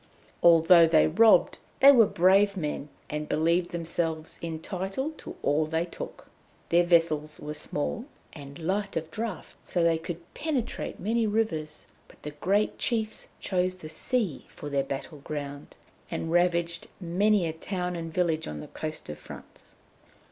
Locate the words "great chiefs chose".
12.31-13.75